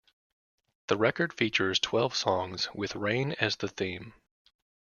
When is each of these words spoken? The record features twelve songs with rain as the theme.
The 0.87 0.97
record 0.97 1.31
features 1.31 1.79
twelve 1.79 2.15
songs 2.15 2.69
with 2.73 2.95
rain 2.95 3.33
as 3.33 3.57
the 3.57 3.67
theme. 3.67 4.15